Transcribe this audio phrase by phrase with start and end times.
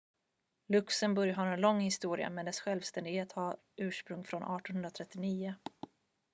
[0.67, 5.55] luxemburg har en lång historia men dess självständighet har ursprung från 1839